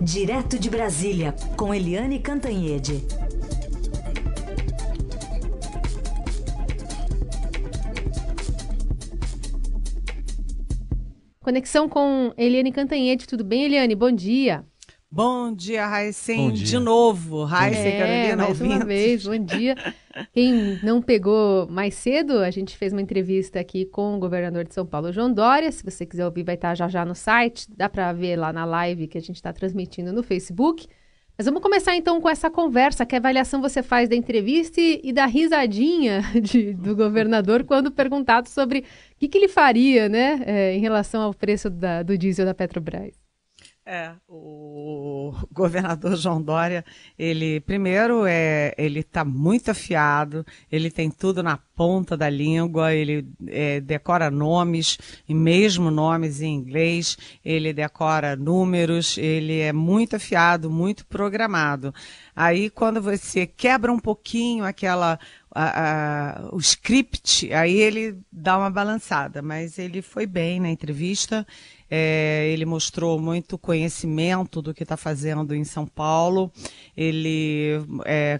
[0.00, 3.02] Direto de Brasília, com Eliane Cantanhede.
[11.40, 13.26] Conexão com Eliane Cantanhede.
[13.26, 13.94] Tudo bem, Eliane?
[13.94, 14.64] Bom dia.
[15.10, 17.44] Bom dia, Raíssen, de novo.
[17.44, 18.76] Raíssen, é, Carolina, mais ouvintes.
[18.76, 19.76] uma vez, bom dia.
[20.32, 24.74] Quem não pegou mais cedo, a gente fez uma entrevista aqui com o governador de
[24.74, 25.70] São Paulo, João Dória.
[25.70, 27.66] Se você quiser ouvir, vai estar já já no site.
[27.74, 30.86] Dá para ver lá na live que a gente está transmitindo no Facebook.
[31.36, 33.04] Mas vamos começar então com essa conversa.
[33.04, 38.48] Que avaliação você faz da entrevista e, e da risadinha de, do governador quando perguntado
[38.48, 38.84] sobre o
[39.18, 43.25] que, que ele faria, né, é, em relação ao preço da, do diesel da Petrobras?
[43.88, 46.84] É, o governador João Dória,
[47.16, 53.24] ele primeiro é, ele está muito afiado, ele tem tudo na ponta da língua, ele
[53.46, 60.68] é, decora nomes, e mesmo nomes em inglês, ele decora números, ele é muito afiado,
[60.68, 61.94] muito programado.
[62.34, 65.16] Aí quando você quebra um pouquinho aquela
[65.54, 71.46] a, a, o script, aí ele dá uma balançada, mas ele foi bem na entrevista.
[71.90, 76.50] É, ele mostrou muito conhecimento do que está fazendo em São Paulo.
[76.96, 77.80] Ele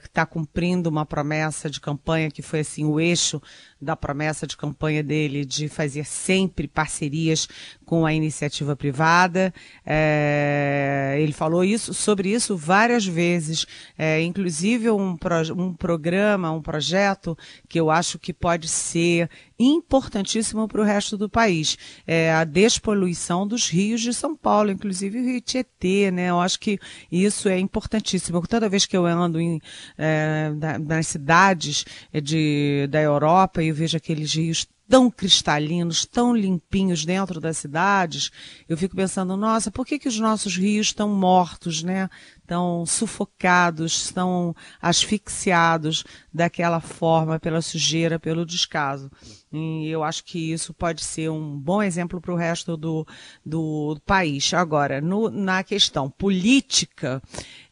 [0.04, 3.40] está é, cumprindo uma promessa de campanha que foi assim o eixo
[3.80, 7.46] da promessa de campanha dele de fazer sempre parcerias
[7.84, 9.52] com a iniciativa privada.
[9.84, 13.66] É, ele falou isso sobre isso várias vezes,
[13.96, 17.36] é, inclusive um, pro, um programa, um projeto
[17.68, 21.78] que eu acho que pode ser importantíssimo para o resto do país.
[22.06, 26.30] É a despoluição dos rios de São Paulo, inclusive o Rio Tietê, né?
[26.30, 26.78] Eu acho que
[27.10, 28.46] isso é importantíssimo.
[28.46, 29.60] Toda vez que eu ando em,
[29.96, 31.84] é, nas cidades
[32.22, 38.30] de, da Europa eu vejo aqueles rios tão cristalinos, tão limpinhos dentro das cidades,
[38.68, 42.08] eu fico pensando, nossa, por que, que os nossos rios estão mortos, né?
[42.46, 49.10] Estão sufocados, estão asfixiados daquela forma pela sujeira, pelo descaso.
[49.52, 53.04] E eu acho que isso pode ser um bom exemplo para o resto do,
[53.44, 54.54] do país.
[54.54, 57.20] Agora, no, na questão política,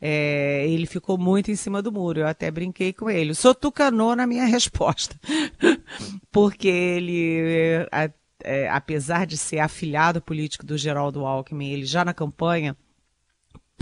[0.01, 2.19] é, ele ficou muito em cima do muro.
[2.21, 3.33] Eu até brinquei com ele.
[3.33, 5.15] Sou tucanô na minha resposta.
[6.33, 8.11] Porque ele, a,
[8.43, 12.77] é, apesar de ser afiliado político do Geraldo Alckmin, ele já na campanha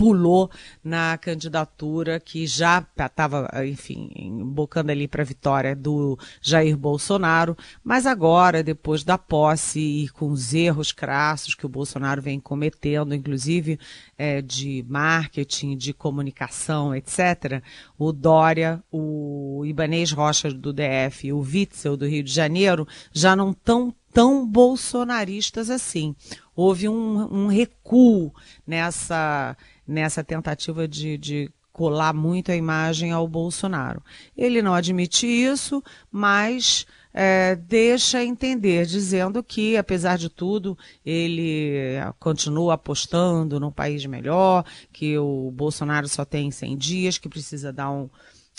[0.03, 0.51] pulou
[0.83, 8.05] na candidatura que já estava, enfim, embocando ali para a vitória do Jair Bolsonaro, mas
[8.05, 13.79] agora, depois da posse e com os erros crassos que o Bolsonaro vem cometendo, inclusive
[14.17, 17.63] é, de marketing, de comunicação, etc.,
[17.97, 23.37] o Dória, o Ibanês Rocha do DF e o Witzel do Rio de Janeiro já
[23.37, 26.15] não estão tão bolsonaristas assim.
[26.55, 28.33] Houve um, um recuo
[28.65, 34.01] nessa nessa tentativa de, de colar muito a imagem ao Bolsonaro.
[34.37, 42.75] Ele não admite isso, mas é, deixa entender, dizendo que, apesar de tudo, ele continua
[42.75, 48.09] apostando num país melhor, que o Bolsonaro só tem 100 dias, que precisa dar um,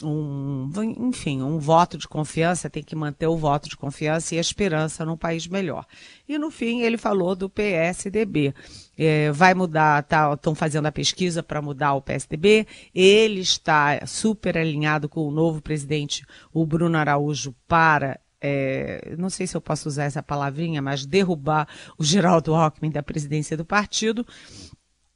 [0.02, 4.40] um, enfim, um voto de confiança, tem que manter o voto de confiança e a
[4.40, 5.86] esperança num país melhor.
[6.28, 8.54] E no fim ele falou do PSDB.
[8.98, 12.66] É, vai mudar, estão tá, fazendo a pesquisa para mudar o PSDB.
[12.94, 19.46] Ele está super alinhado com o novo presidente, o Bruno Araújo, para é, não sei
[19.46, 21.66] se eu posso usar essa palavrinha, mas derrubar
[21.96, 24.26] o Geraldo Alckmin da presidência do partido.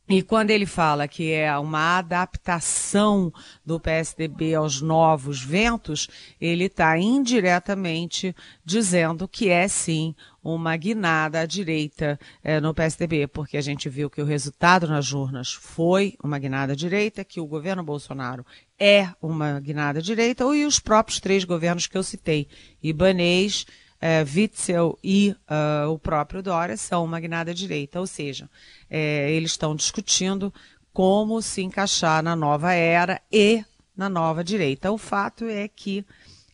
[0.08, 3.30] E quando ele fala que é uma adaptação
[3.62, 6.08] do PSDB aos novos ventos,
[6.40, 13.58] ele está indiretamente dizendo que é sim uma guinada à direita é, no PSDB, porque
[13.58, 17.46] a gente viu que o resultado nas urnas foi uma guinada à direita, que o
[17.46, 18.46] governo Bolsonaro
[18.78, 22.48] é uma guinada à direita, e os próprios três governos que eu citei,
[22.82, 23.66] Ibanês,
[24.00, 28.48] é, Witzel e uh, o próprio Dória são uma guinada direita, ou seja,
[28.88, 30.52] é, eles estão discutindo
[30.92, 33.64] como se encaixar na nova era e
[33.96, 34.92] na nova direita.
[34.92, 36.04] O fato é que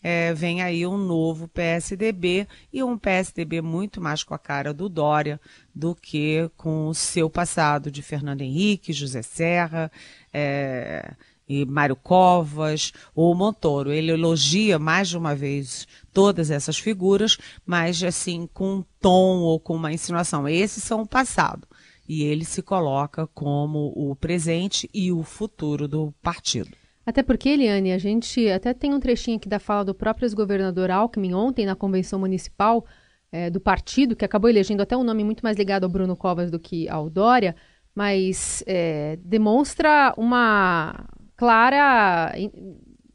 [0.02, 4.86] é, vem aí um novo PSDB e um PSDB muito mais com a cara do
[4.86, 5.40] Dória
[5.74, 9.90] do que com o seu passado de Fernando Henrique, José Serra,
[10.30, 11.14] é,
[11.48, 13.92] e Mário Covas ou Montoro.
[13.92, 19.60] Ele elogia mais de uma vez todas essas figuras, mas assim com um tom ou
[19.60, 20.48] com uma insinuação.
[20.48, 21.66] Esses são o passado.
[22.08, 26.76] E ele se coloca como o presente e o futuro do partido.
[27.06, 30.90] Até porque, Eliane, a gente até tem um trechinho aqui da fala do próprio ex-governador
[30.90, 32.84] Alckmin ontem na convenção municipal
[33.30, 36.50] é, do partido, que acabou elegendo até um nome muito mais ligado ao Bruno Covas
[36.50, 37.54] do que ao Dória,
[37.94, 41.06] mas é, demonstra uma
[41.36, 42.32] clara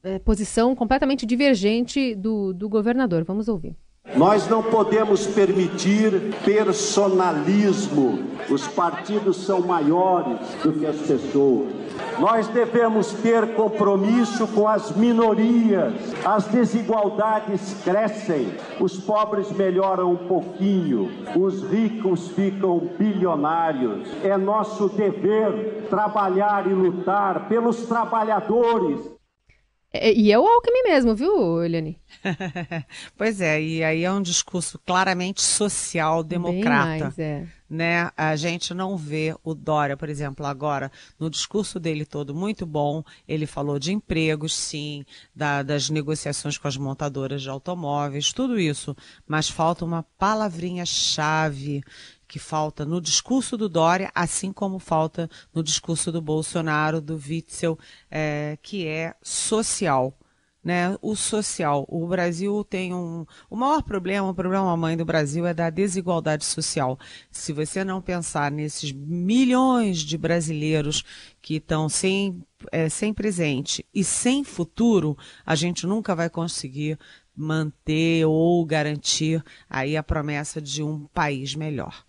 [0.04, 3.24] é, posição completamente divergente do, do governador.
[3.24, 3.76] Vamos ouvir.
[4.16, 8.20] Nós não podemos permitir personalismo.
[8.50, 11.79] Os partidos são maiores do que as pessoas.
[12.20, 15.94] Nós devemos ter compromisso com as minorias.
[16.26, 24.10] As desigualdades crescem, os pobres melhoram um pouquinho, os ricos ficam bilionários.
[24.24, 29.19] É nosso dever trabalhar e lutar pelos trabalhadores.
[29.92, 32.00] É, e é o Alckmin mesmo, viu, Eliane?
[33.18, 37.06] pois é, e aí é um discurso claramente social-democrata.
[37.06, 37.48] Mais, é.
[37.68, 38.12] Né?
[38.16, 43.04] A gente não vê o Dória, por exemplo, agora, no discurso dele todo muito bom,
[43.28, 45.04] ele falou de empregos, sim,
[45.36, 48.96] da, das negociações com as montadoras de automóveis, tudo isso,
[49.28, 51.84] mas falta uma palavrinha-chave
[52.30, 57.78] que falta no discurso do Dória, assim como falta no discurso do Bolsonaro, do Witzel,
[58.10, 60.16] é, que é social.
[60.62, 61.86] Né, o social.
[61.88, 63.26] O Brasil tem um.
[63.50, 67.00] O maior problema, o problema mãe do Brasil é da desigualdade social.
[67.32, 71.06] Se você não pensar nesses milhões de brasileiros
[71.42, 72.44] que estão sem,
[72.74, 77.00] é, sem presente e sem futuro, a gente nunca vai conseguir
[77.34, 82.06] manter ou garantir aí a promessa de um país melhor.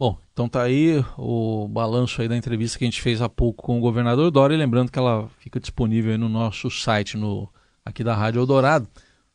[0.00, 3.64] Bom, então tá aí o balanço aí da entrevista que a gente fez há pouco
[3.64, 7.48] com o governador Dória, lembrando que ela fica disponível no nosso site no
[7.84, 8.86] aqui da Rádio Eldorado.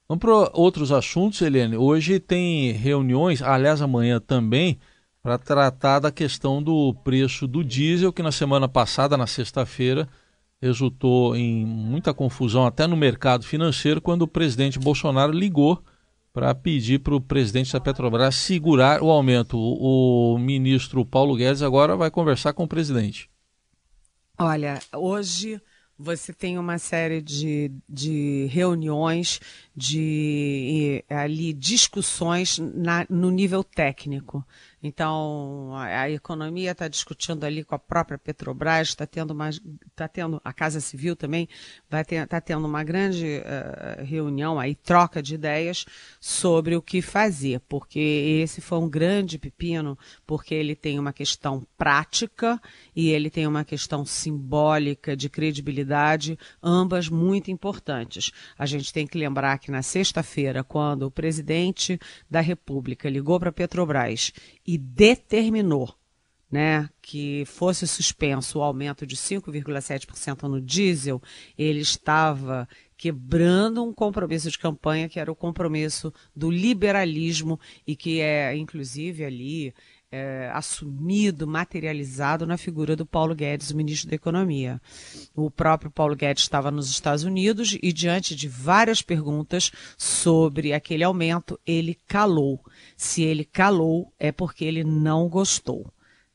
[0.08, 1.76] Vamos para outros assuntos, Helene.
[1.76, 4.80] Hoje tem reuniões, aliás, amanhã também,
[5.22, 10.08] para tratar da questão do preço do diesel, que na semana passada, na sexta-feira,
[10.62, 15.84] resultou em muita confusão até no mercado financeiro, quando o presidente Bolsonaro ligou
[16.34, 19.56] para pedir para o presidente da Petrobras segurar o aumento.
[19.56, 23.30] O, ministro Paulo Guedes agora vai conversar com o presidente.
[24.38, 25.62] Olha, hoje
[25.96, 29.40] você tem uma série de, de reuniões,
[29.76, 34.44] de ali discussões na, no nível técnico.
[34.84, 40.10] Então, a, a economia está discutindo ali com a própria Petrobras, está tendo mais, está
[40.10, 41.48] tendo a Casa Civil também
[41.90, 45.86] vai ter, está tendo uma grande uh, reunião aí, troca de ideias
[46.20, 48.00] sobre o que fazer, porque
[48.44, 49.98] esse foi um grande pepino,
[50.28, 52.62] porque ele tem uma questão prática
[52.94, 58.32] e ele tem uma questão simbólica de credibilidade, ambas muito importantes.
[58.58, 61.98] A gente tem que lembrar que na sexta-feira, quando o presidente
[62.30, 64.34] da República ligou para a Petrobras
[64.78, 65.94] determinou
[66.54, 71.20] né, que fosse suspenso o aumento de 5,7% no diesel,
[71.58, 78.22] ele estava quebrando um compromisso de campanha que era o compromisso do liberalismo e que
[78.22, 79.74] é, inclusive, ali
[80.14, 84.80] é, assumido, materializado na figura do Paulo Guedes, o ministro da Economia.
[85.36, 91.04] O próprio Paulo Guedes estava nos Estados Unidos e, diante de várias perguntas sobre aquele
[91.04, 92.64] aumento, ele calou.
[92.96, 95.92] Se ele calou, é porque ele não gostou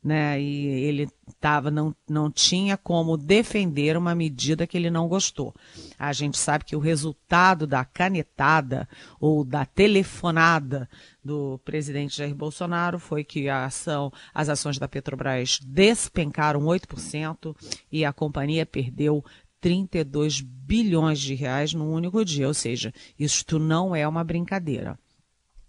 [0.08, 0.40] né?
[0.40, 1.06] E ele
[1.38, 5.54] tava, não, não tinha como defender uma medida que ele não gostou.
[5.98, 8.88] A gente sabe que o resultado da canetada
[9.20, 10.88] ou da telefonada
[11.22, 17.54] do presidente Jair Bolsonaro foi que a ação, as ações da Petrobras despencaram 8%
[17.92, 19.22] e a companhia perdeu
[19.60, 24.98] 32 bilhões de reais num único dia, ou seja, isto não é uma brincadeira.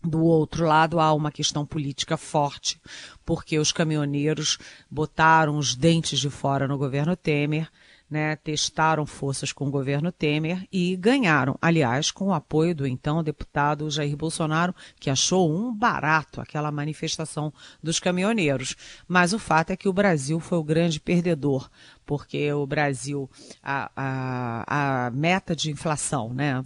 [0.01, 2.79] Do outro lado, há uma questão política forte,
[3.25, 4.57] porque os caminhoneiros
[4.89, 7.69] botaram os dentes de fora no governo Temer,
[8.09, 13.21] né, testaram forças com o governo Temer e ganharam, aliás, com o apoio do então
[13.21, 17.53] deputado Jair Bolsonaro, que achou um barato aquela manifestação
[17.83, 18.75] dos caminhoneiros.
[19.07, 21.69] Mas o fato é que o Brasil foi o grande perdedor,
[22.05, 23.29] porque o Brasil,
[23.61, 26.63] a, a, a meta de inflação, né,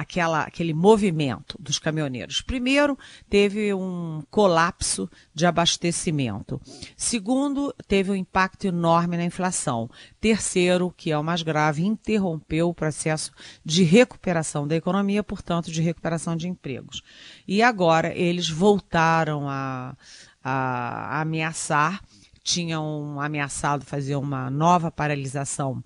[0.00, 2.40] aquela, aquele movimento dos caminhoneiros.
[2.40, 6.58] Primeiro, teve um colapso de abastecimento.
[6.96, 9.90] Segundo, teve um impacto enorme na inflação.
[10.18, 13.30] Terceiro, que é o mais grave, interrompeu o processo
[13.62, 17.02] de recuperação da economia, portanto, de recuperação de empregos.
[17.46, 19.94] E agora eles voltaram a,
[20.42, 22.02] a, a ameaçar,
[22.42, 25.84] tinham ameaçado fazer uma nova paralisação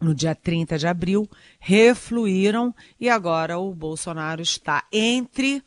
[0.00, 1.28] no dia 30 de abril,
[1.58, 5.62] refluíram e agora o Bolsonaro está entre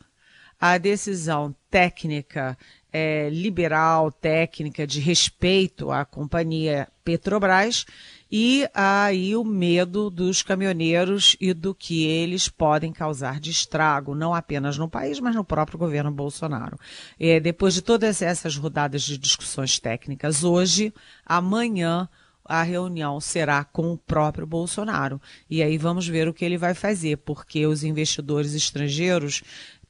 [0.60, 2.56] a decisão técnica
[2.92, 7.84] é, liberal, técnica, de respeito à companhia Petrobras
[8.30, 14.32] e aí o medo dos caminhoneiros e do que eles podem causar de estrago, não
[14.34, 16.78] apenas no país, mas no próprio governo Bolsonaro.
[17.18, 20.94] É, depois de todas essas rodadas de discussões técnicas, hoje,
[21.26, 22.08] amanhã,
[22.52, 25.18] a reunião será com o próprio Bolsonaro.
[25.48, 29.42] E aí vamos ver o que ele vai fazer, porque os investidores estrangeiros,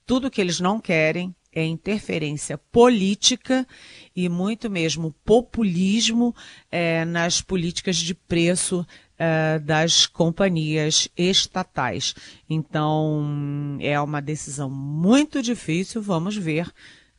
[0.07, 3.67] tudo que eles não querem é interferência política
[4.15, 6.33] e muito mesmo populismo
[6.71, 8.87] é, nas políticas de preço
[9.19, 12.15] é, das companhias estatais.
[12.49, 16.73] Então, é uma decisão muito difícil, vamos ver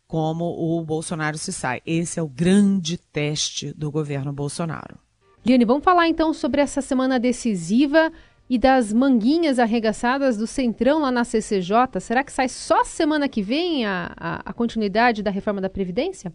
[0.08, 1.82] como o Bolsonaro se sai.
[1.86, 5.03] Esse é o grande teste do governo Bolsonaro.
[5.46, 8.10] Liane, vamos falar então sobre essa semana decisiva
[8.50, 12.00] e das manguinhas arregaçadas do Centrão lá na CCJ.
[12.00, 16.32] Será que sai só semana que vem a, a, a continuidade da reforma da Previdência?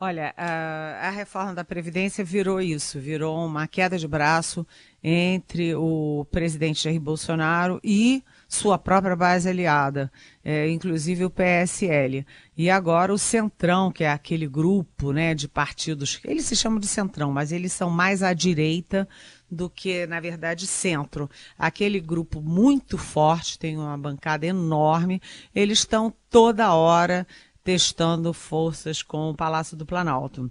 [0.00, 4.66] Olha, a, a, reforma da Previdência virou isso, virou uma queda de braço
[5.02, 8.24] entre o presidente Jair Bolsonaro e
[8.54, 10.10] sua própria base aliada,
[10.44, 12.24] é, inclusive o PSL.
[12.56, 16.86] E agora o Centrão, que é aquele grupo né, de partidos, eles se chamam de
[16.86, 19.08] Centrão, mas eles são mais à direita
[19.50, 21.28] do que, na verdade, centro.
[21.58, 25.20] Aquele grupo muito forte, tem uma bancada enorme,
[25.54, 27.26] eles estão toda hora
[27.62, 30.50] testando forças com o Palácio do Planalto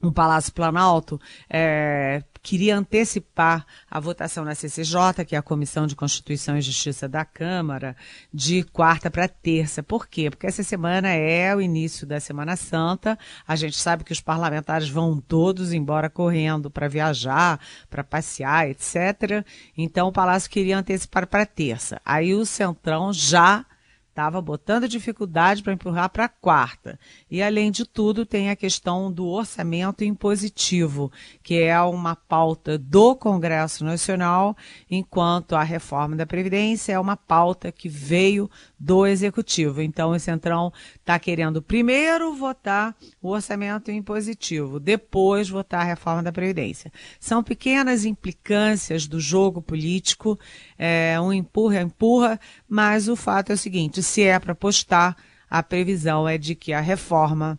[0.00, 5.94] no Palácio Planalto, é, queria antecipar a votação na CCJ, que é a Comissão de
[5.94, 7.94] Constituição e Justiça da Câmara,
[8.32, 9.82] de quarta para terça.
[9.82, 10.30] Por quê?
[10.30, 13.18] Porque essa semana é o início da Semana Santa.
[13.46, 19.44] A gente sabe que os parlamentares vão todos embora correndo para viajar, para passear, etc.
[19.76, 22.00] Então o Palácio queria antecipar para terça.
[22.04, 23.66] Aí o Centrão já
[24.10, 26.98] estava botando dificuldade para empurrar para a quarta.
[27.30, 31.10] E, além de tudo, tem a questão do orçamento impositivo,
[31.42, 34.56] que é uma pauta do Congresso Nacional,
[34.90, 38.50] enquanto a reforma da Previdência é uma pauta que veio
[38.80, 39.82] do Executivo.
[39.82, 46.32] Então, o Centrão está querendo primeiro votar o orçamento impositivo, depois votar a reforma da
[46.32, 46.90] Previdência.
[47.20, 50.38] São pequenas implicâncias do jogo político,
[50.78, 55.14] é, um empurra, empurra, mas o fato é o seguinte: se é para postar,
[55.50, 57.58] a previsão é de que a reforma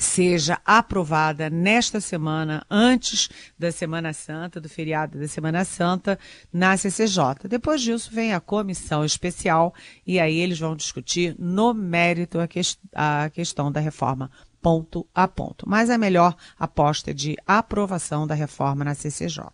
[0.00, 3.28] seja aprovada nesta semana, antes
[3.58, 6.18] da Semana Santa, do feriado da Semana Santa,
[6.52, 7.48] na CCJ.
[7.48, 9.74] Depois disso, vem a comissão especial
[10.06, 12.60] e aí eles vão discutir no mérito a, que
[12.94, 14.30] a questão da reforma
[14.60, 15.68] ponto a ponto.
[15.68, 19.44] Mas a melhor aposta é de aprovação da reforma na CCJ.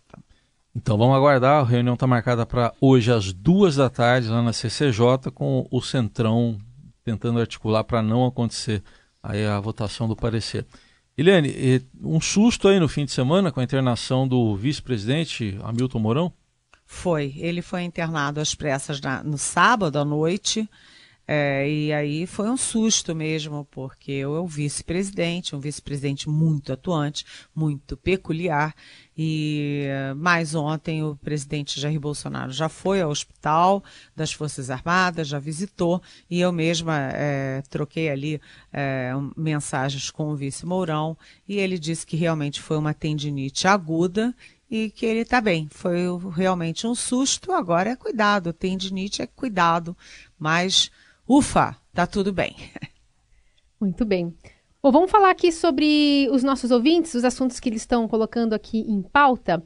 [0.75, 1.61] Então vamos aguardar.
[1.61, 5.81] A reunião está marcada para hoje às duas da tarde lá na CCJ, com o
[5.81, 6.57] Centrão
[7.03, 8.83] tentando articular para não acontecer
[9.27, 10.65] aí a votação do parecer.
[11.17, 16.33] Eliane, um susto aí no fim de semana com a internação do vice-presidente Hamilton Mourão?
[16.85, 17.33] Foi.
[17.37, 20.69] Ele foi internado às pressas na, no sábado à noite.
[21.27, 26.71] É, e aí foi um susto mesmo, porque eu é o vice-presidente, um vice-presidente muito
[26.71, 28.73] atuante, muito peculiar.
[29.17, 33.83] E mais ontem o presidente Jair Bolsonaro já foi ao hospital
[34.15, 38.39] das Forças Armadas, já visitou, e eu mesma é, troquei ali
[38.71, 41.17] é, mensagens com o vice Mourão,
[41.47, 44.33] e ele disse que realmente foi uma tendinite aguda
[44.69, 45.67] e que ele está bem.
[45.71, 46.03] Foi
[46.33, 48.53] realmente um susto, agora é cuidado.
[48.53, 49.97] Tendinite é cuidado,
[50.37, 50.91] mas
[51.27, 52.55] Ufa, tá tudo bem.
[53.79, 54.33] Muito bem.
[54.81, 58.79] Bom, vamos falar aqui sobre os nossos ouvintes, os assuntos que eles estão colocando aqui
[58.79, 59.61] em pauta.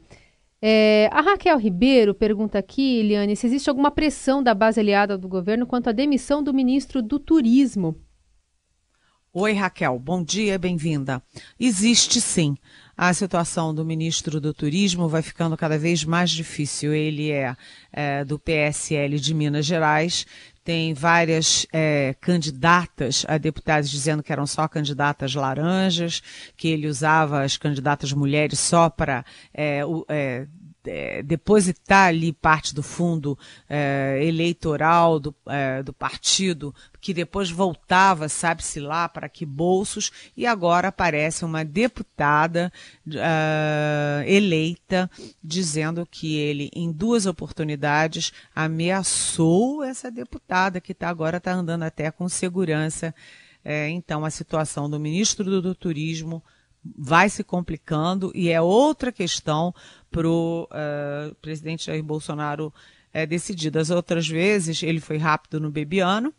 [0.60, 5.28] É, a Raquel Ribeiro pergunta aqui, Eliane, se existe alguma pressão da base aliada do
[5.28, 7.96] governo quanto à demissão do ministro do Turismo.
[9.34, 11.22] Oi, Raquel, bom dia, bem-vinda.
[11.58, 12.54] Existe sim.
[12.94, 16.92] A situação do ministro do Turismo vai ficando cada vez mais difícil.
[16.92, 17.56] Ele é,
[17.90, 20.26] é do PSL de Minas Gerais,
[20.64, 26.22] tem várias é, candidatas a deputadas dizendo que eram só candidatas laranjas,
[26.56, 30.46] que ele usava as candidatas mulheres só para é, é,
[30.84, 38.28] é, depositar ali parte do fundo é, eleitoral do, é, do partido, que depois voltava,
[38.28, 42.72] sabe-se lá, para que bolsos, e agora aparece uma deputada
[43.06, 45.10] uh, eleita
[45.42, 52.10] dizendo que ele, em duas oportunidades, ameaçou essa deputada, que tá, agora está andando até
[52.10, 53.14] com segurança.
[53.64, 56.42] É, então, a situação do ministro do, do Turismo
[56.84, 59.74] vai se complicando e é outra questão
[60.10, 62.72] para o uh, presidente Jair Bolsonaro
[63.14, 63.70] uh, decidir.
[63.70, 66.34] Das outras vezes, ele foi rápido no Bebiano,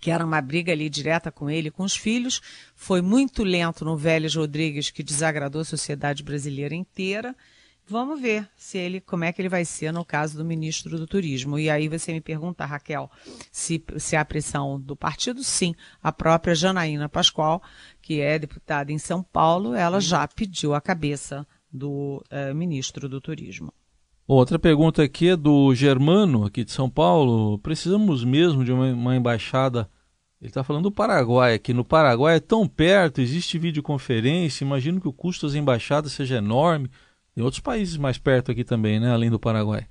[0.00, 2.40] que era uma briga ali direta com ele, com os filhos.
[2.74, 7.34] Foi muito lento no Vélez Rodrigues, que desagradou a sociedade brasileira inteira.
[7.86, 11.06] Vamos ver se ele, como é que ele vai ser no caso do ministro do
[11.06, 11.58] Turismo.
[11.58, 13.10] E aí você me pergunta, Raquel,
[13.52, 15.74] se, se a pressão do partido, sim.
[16.02, 17.62] A própria Janaína Pascoal,
[18.00, 23.20] que é deputada em São Paulo, ela já pediu a cabeça do uh, ministro do
[23.20, 23.72] Turismo.
[24.26, 27.58] Outra pergunta aqui é do Germano, aqui de São Paulo.
[27.58, 29.90] Precisamos mesmo de uma, uma embaixada.
[30.40, 31.74] Ele está falando do Paraguai aqui.
[31.74, 34.64] No Paraguai é tão perto, existe videoconferência.
[34.64, 36.90] Imagino que o custo das embaixadas seja enorme.
[37.34, 39.10] Tem outros países mais perto aqui também, né?
[39.12, 39.86] Além do Paraguai.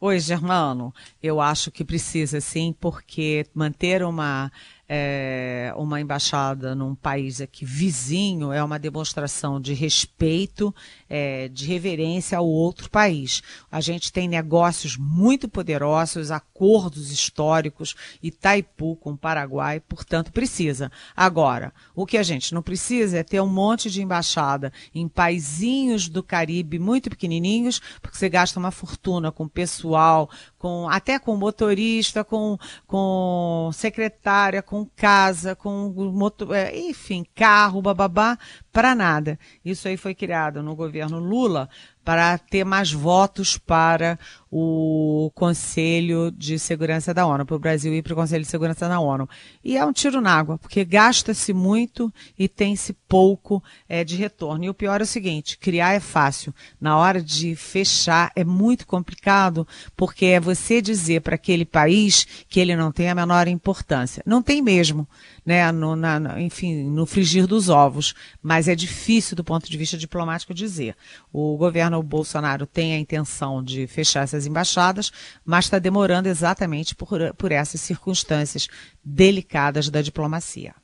[0.00, 0.92] Oi, Germano.
[1.22, 4.50] Eu acho que precisa sim, porque manter uma
[4.88, 10.74] é, uma embaixada num país aqui vizinho é uma demonstração de respeito,
[11.08, 13.42] é, de reverência ao outro país.
[13.70, 20.92] A gente tem negócios muito poderosos, acordos históricos, Itaipu com o Paraguai, portanto precisa.
[21.16, 26.08] Agora, o que a gente não precisa é ter um monte de embaixada em paizinhos
[26.08, 32.24] do Caribe muito pequenininhos, porque você gasta uma fortuna com pessoal, com até com motorista,
[32.24, 38.38] com, com secretária, com casa, com motor, é, enfim, carro, bababá,
[38.72, 39.38] para nada.
[39.62, 41.68] Isso aí foi criado no governo Lula
[42.02, 44.18] para ter mais votos para
[44.56, 48.88] o Conselho de Segurança da ONU, para o Brasil ir para o Conselho de Segurança
[48.88, 49.28] da ONU.
[49.64, 54.64] E é um tiro na água, porque gasta-se muito e tem-se pouco é, de retorno.
[54.64, 56.54] E o pior é o seguinte: criar é fácil.
[56.80, 62.60] Na hora de fechar é muito complicado, porque é você dizer para aquele país que
[62.60, 64.22] ele não tem a menor importância.
[64.24, 65.08] Não tem mesmo,
[65.44, 65.72] né?
[65.72, 68.14] No, na, enfim, no frigir dos ovos.
[68.40, 70.94] Mas é difícil do ponto de vista diplomático dizer.
[71.32, 75.12] O governo Bolsonaro tem a intenção de fechar essas embaixadas,
[75.44, 78.68] mas está demorando exatamente por, por essas circunstâncias
[79.04, 80.74] delicadas da diplomacia.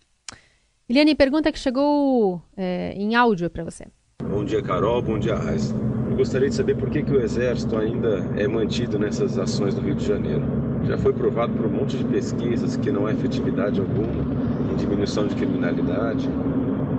[0.89, 3.87] Eliane, pergunta que chegou é, em áudio para você.
[4.23, 5.01] Bom dia, Carol.
[5.01, 5.73] Bom dia, Raiz.
[6.11, 9.81] Eu gostaria de saber por que, que o Exército ainda é mantido nessas ações do
[9.81, 10.43] Rio de Janeiro.
[10.85, 14.35] Já foi provado por um monte de pesquisas que não há efetividade alguma
[14.73, 16.29] em diminuição de criminalidade.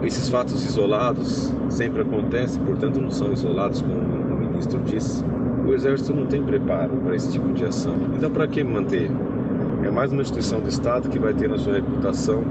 [0.03, 5.23] Esses fatos isolados sempre acontecem, portanto não são isolados, como o ministro disse
[5.71, 7.95] o Exército não tem preparo para esse tipo de ação.
[8.13, 9.09] Então, para que manter?
[9.85, 12.43] É mais uma instituição do Estado que vai ter na sua reputação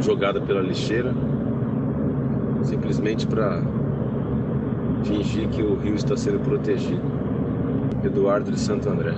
[0.00, 1.14] jogada pela lixeira,
[2.64, 3.62] simplesmente para
[5.04, 7.02] fingir que o rio está sendo protegido.
[8.04, 9.14] Eduardo de Santo André.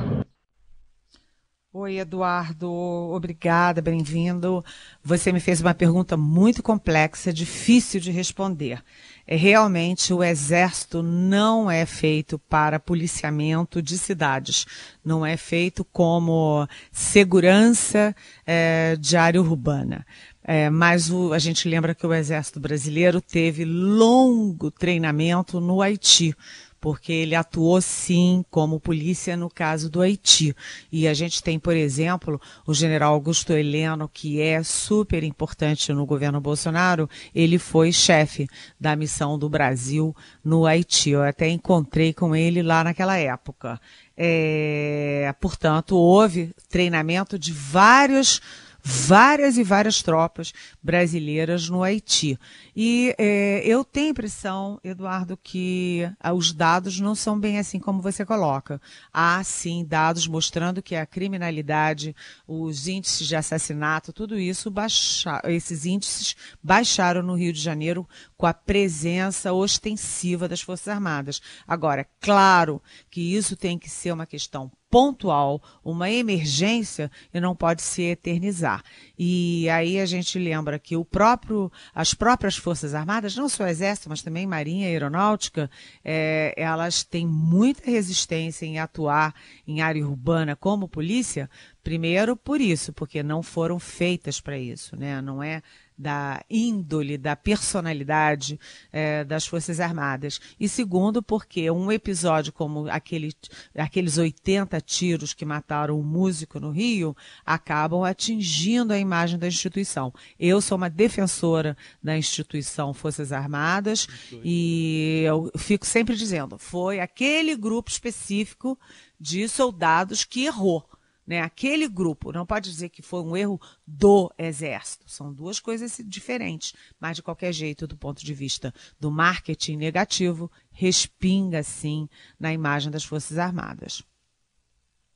[1.73, 4.65] Oi, Eduardo, obrigada, bem-vindo.
[5.05, 8.83] Você me fez uma pergunta muito complexa, difícil de responder.
[9.31, 14.67] É, realmente, o Exército não é feito para policiamento de cidades,
[15.05, 18.13] não é feito como segurança
[18.45, 20.05] é, de área urbana.
[20.43, 26.35] É, mas o, a gente lembra que o Exército Brasileiro teve longo treinamento no Haiti
[26.81, 30.57] porque ele atuou sim como polícia no caso do Haiti.
[30.91, 36.07] E a gente tem, por exemplo, o general Augusto Heleno, que é super importante no
[36.07, 41.11] governo Bolsonaro, ele foi chefe da missão do Brasil no Haiti.
[41.11, 43.81] Eu até encontrei com ele lá naquela época.
[44.17, 48.41] É, portanto, houve treinamento de vários
[48.83, 52.39] várias e várias tropas brasileiras no Haiti.
[52.75, 57.79] E é, eu tenho a impressão, Eduardo, que ah, os dados não são bem assim
[57.79, 58.81] como você coloca.
[59.13, 62.15] Há sim dados mostrando que a criminalidade,
[62.47, 68.47] os índices de assassinato, tudo isso baixa, esses índices baixaram no Rio de Janeiro com
[68.47, 71.41] a presença ostensiva das Forças Armadas.
[71.67, 77.81] Agora, claro que isso tem que ser uma questão pontual, uma emergência e não pode
[77.81, 78.83] se eternizar.
[79.17, 83.69] E aí a gente lembra que o próprio, as próprias Forças Armadas, não só o
[83.69, 85.71] Exército, mas também Marinha e Aeronáutica,
[86.05, 89.35] é, elas têm muita resistência em atuar
[89.67, 91.49] em área urbana como polícia,
[91.85, 95.23] primeiro por isso, porque não foram feitas para isso, né?
[95.23, 95.63] Não é
[96.01, 98.59] da índole, da personalidade
[98.91, 100.41] é, das Forças Armadas.
[100.59, 103.33] E segundo, porque um episódio como aquele,
[103.77, 110.13] aqueles 80 tiros que mataram um músico no Rio acabam atingindo a imagem da instituição.
[110.39, 114.09] Eu sou uma defensora da instituição Forças Armadas
[114.43, 118.79] e eu fico sempre dizendo, foi aquele grupo específico
[119.21, 120.89] de soldados que errou
[121.31, 121.41] né?
[121.43, 125.09] Aquele grupo, não pode dizer que foi um erro do exército.
[125.09, 130.51] São duas coisas diferentes, mas de qualquer jeito, do ponto de vista do marketing negativo,
[130.73, 134.03] respinga sim na imagem das Forças Armadas.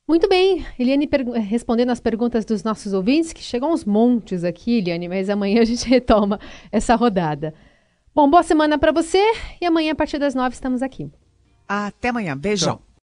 [0.07, 1.09] Muito bem, Eliane
[1.48, 5.64] respondendo as perguntas dos nossos ouvintes, que chegam uns montes aqui, Eliane, mas amanhã a
[5.64, 6.38] gente retoma
[6.70, 7.53] essa rodada.
[8.14, 9.18] Bom, boa semana para você
[9.61, 11.11] e amanhã a partir das nove estamos aqui.
[11.66, 12.77] Até amanhã, beijão.
[12.77, 12.87] Tchau.